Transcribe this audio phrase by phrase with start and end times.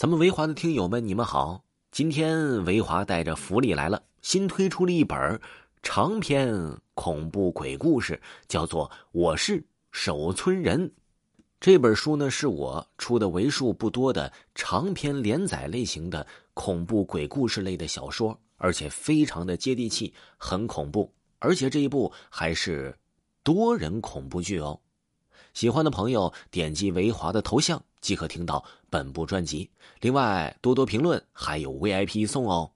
[0.00, 1.62] 咱们维华的听友们，你们好！
[1.92, 5.38] 今天维华带着福利来了，新推出了一本
[5.82, 6.50] 长篇
[6.94, 8.18] 恐怖鬼故事，
[8.48, 10.88] 叫做《我是守村人》。
[11.60, 22.96] 这本书呢，是我出的为数不多的长篇连载类型的恐怖鬼故事类的小说，而且非常的接地气，很恐怖，而且这一部还是
[23.42, 24.80] 多人恐怖剧哦。
[25.52, 29.70] 喜欢的朋友点击维华的头像即可听到本部专辑。
[30.00, 32.72] 另外，多多评论还有 VIP 送哦。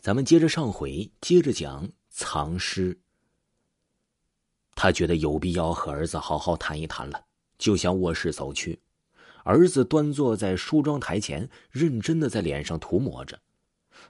[0.00, 2.98] 咱们接着上回，接着讲藏尸。
[4.74, 7.24] 他觉得有必要和儿子好好谈一谈了，
[7.58, 8.80] 就向卧室走去。
[9.44, 13.38] 儿子端坐在梳妆台前，认真的在脸上涂抹着。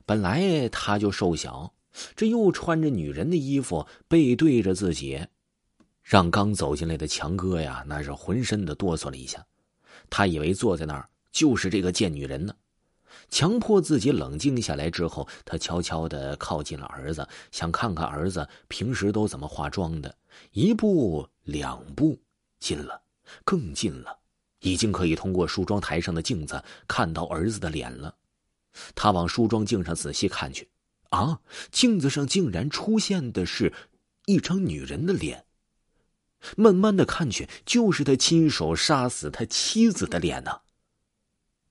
[0.06, 1.74] 本来他就瘦小，
[2.16, 5.26] 这又穿着女人的衣服，背对着自己。
[6.04, 9.45] 让刚走进来的强哥呀，那是浑身的哆嗦了一下。
[10.10, 12.54] 他以为坐在那儿就是这个贱女人呢。
[13.30, 20.14] 强迫自己冷静下来之后，他悄悄的靠近了儿子，想看看儿子平时都怎么化妆的。
[20.51, 22.20] 一步两步，
[22.59, 23.01] 近了，
[23.42, 24.18] 更近了，
[24.60, 28.14] 已经可以通过梳妆台上的镜子看到儿子的脸了。
[28.95, 30.68] 他往梳妆镜上仔细看去，
[31.10, 33.73] 啊，镜子上竟然出现的是
[34.26, 35.43] 一张女人的脸。
[36.56, 40.60] 慢慢的看去，就是他亲手杀死他妻子的脸呢。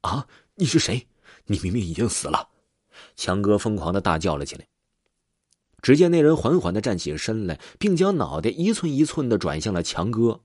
[0.02, 0.28] 啊！
[0.56, 1.08] 你是谁？
[1.46, 2.50] 你明明已经死了！
[3.16, 4.68] 强哥疯狂的大叫了起来。
[5.82, 10.42] 只见那人缓缓的站起身来，并将脑袋一寸一寸的转向了强哥。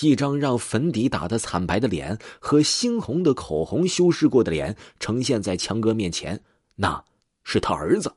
[0.00, 6.42] 一张让粉底打得惨白的脸和猩红的口红修饰过的脸呈现在强哥面前，
[6.76, 7.04] 那
[7.42, 8.12] 是他儿子。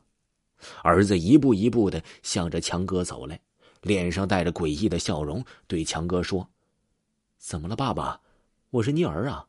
[0.82, 3.40] 儿子一步一步的向着强哥走来。
[3.84, 6.50] 脸上带着诡异的笑容，对强哥说
[7.38, 8.22] ：“怎么了，爸爸？
[8.70, 9.46] 我是你儿啊，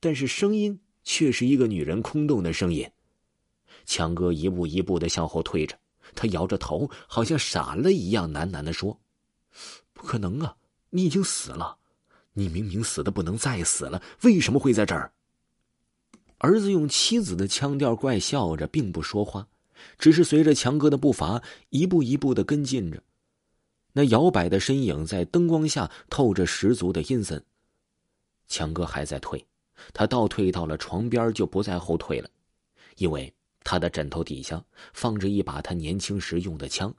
[0.00, 2.90] 但是声音却是一个女人空洞的声音。”
[3.86, 5.78] 强哥一步一步的向后退着，
[6.16, 9.00] 他摇着头，好像傻了一样，喃喃的说
[9.94, 10.56] ：“不可能啊，
[10.90, 11.78] 你已经死了，
[12.32, 15.12] 你明明死的不能再死了，为什么会在这儿？”
[16.38, 19.46] 儿子用妻子的腔调怪笑着，并不说话，
[19.98, 23.00] 只是随着强哥的步伐一步一步的跟进着。
[23.92, 27.42] 那摇摆的身影在灯光下透着十足的阴森。
[28.48, 29.44] 强哥还在退，
[29.92, 32.28] 他倒退到了床边，就不再后退了，
[32.96, 33.32] 因为
[33.64, 36.94] 他的枕头底下放着一把他年轻时用的枪，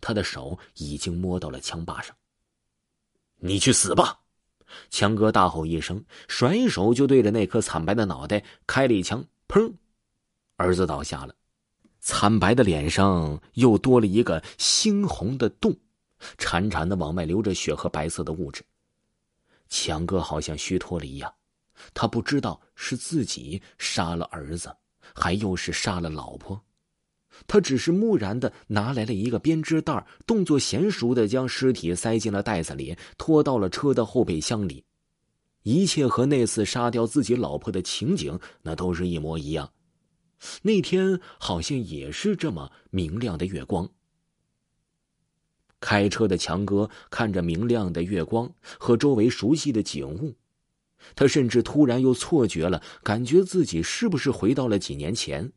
[0.00, 2.14] 他的手已经摸到了枪把上。
[3.36, 4.20] 你去死吧！
[4.88, 9.72] 强哥大吼一声，甩手就对着那颗惨白的脑袋开了一枪，砰！
[10.56, 11.34] 儿子倒下了，
[11.98, 15.76] 惨白的脸上又多了一个猩红的洞。
[16.38, 18.62] 潺潺的往外流着血和白色的物质。
[19.68, 21.32] 强哥好像虚脱了一样，
[21.94, 24.74] 他不知道是自己杀了儿子，
[25.14, 26.60] 还又是杀了老婆。
[27.46, 34.84] 他只是木然的拿来了一个编织袋，动作娴熟的将尸体塞进了袋子里，拖到了车的后备箱里。
[35.62, 39.70] 一切和那次杀掉自己老婆的情景，那都是一模一样。
[40.62, 43.88] 那天好像也是这么明亮的月光。
[45.80, 50.34] 开车的强哥看着明亮的月光和周围熟悉的景物，
[51.16, 55.50] 他甚至突然又错觉了，感觉自己是不是回到了几年前？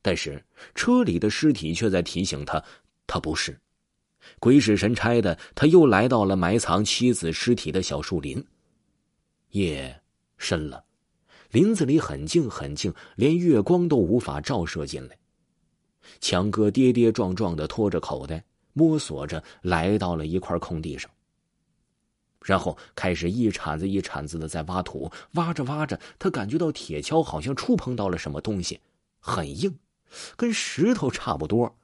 [0.00, 0.44] 但是
[0.74, 2.62] 车里的尸体却在提醒他，
[3.06, 3.58] 他不是。
[4.38, 8.42] 鬼使神差的，他又来到了埋藏妻子尸体的小树林。
[9.50, 10.00] 夜
[10.38, 10.84] 深了，
[11.50, 15.18] 林子里很静很静，连月光都无法照射进来。
[16.20, 18.44] 强哥跌跌撞撞的拖着口袋。
[18.74, 21.10] 摸索着来到了一块空地上，
[22.42, 25.10] 然后开始一铲子一铲子的在挖土。
[25.32, 28.80] 挖着挖着，他感觉到铁锹好像触碰到了什么东西，
[29.18, 29.78] 很硬，
[30.36, 31.74] 跟石头差不多。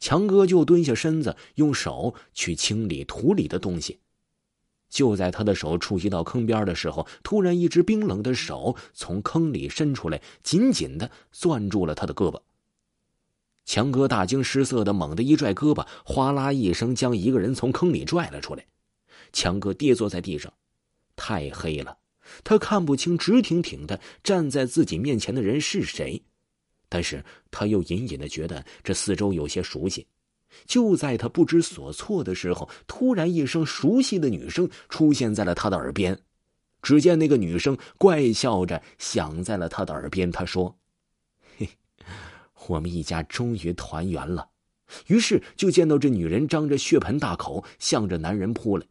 [0.00, 4.00] 强哥就蹲下身子，用手去清理土里的东西。
[4.88, 12.40] 就在他的手触及到坑边的时候，突然一只冰冷的手从坑里伸出来，紧紧的攥住了他的胳膊。
[13.64, 18.64] 强哥大惊失色的猛地一拽胳膊，哗啦一声将一个人从坑里拽了出来。
[19.32, 20.52] 强哥跌坐在地上，
[21.16, 21.96] 太黑了，
[22.44, 26.22] 他看不清直挺挺的站在自己面前的人是谁，
[26.88, 30.06] 但是他又隐隐的觉得这四周有些熟悉。
[30.66, 36.18] 就在他不知所措的时候，突然一声熟悉的女声出现在了他的耳边。
[36.82, 40.76] 只见那个女生怪笑着响在了他的耳边，她说。
[42.68, 44.48] 我们一家终于团圆了，
[45.06, 48.86] 于是就见到这女人张着血盆大口向着男人扑来，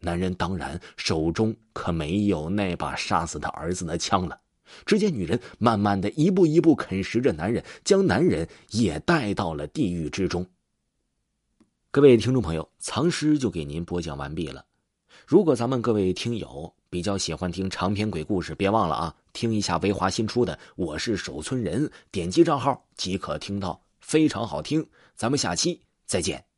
[0.00, 4.40] 男人当然手中可没有那把杀死他儿子的枪了。
[4.86, 10.46] 只见女人慢慢的一步一步啃食着男人，将男人也带到了地狱之中。
[11.90, 14.64] 各位听众朋友，藏尸就给您播讲完毕了。
[15.26, 24.86] 如果咱们各位听友比较喜欢听长篇鬼故事，别忘了啊，听一下维华新出的《我是守村人》，点击账号即可听到，非常好听。
[25.16, 26.53] 咱们下期再见。